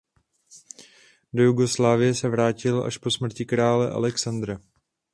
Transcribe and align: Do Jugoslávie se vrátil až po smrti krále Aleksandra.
Do 1.33 1.43
Jugoslávie 1.43 2.15
se 2.15 2.29
vrátil 2.29 2.83
až 2.83 2.97
po 2.97 3.11
smrti 3.11 3.45
krále 3.45 3.91
Aleksandra. 3.91 4.59